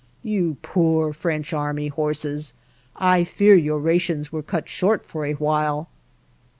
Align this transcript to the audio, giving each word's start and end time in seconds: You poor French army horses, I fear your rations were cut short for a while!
You 0.23 0.57
poor 0.63 1.13
French 1.13 1.53
army 1.53 1.89
horses, 1.89 2.55
I 2.95 3.23
fear 3.23 3.53
your 3.53 3.77
rations 3.77 4.31
were 4.31 4.41
cut 4.41 4.67
short 4.67 5.05
for 5.05 5.25
a 5.25 5.33
while! 5.33 5.89